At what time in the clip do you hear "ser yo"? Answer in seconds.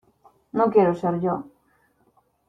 0.95-1.35